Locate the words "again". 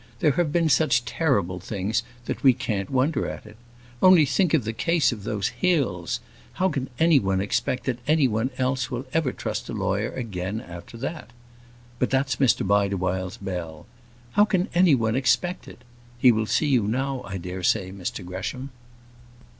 10.11-10.59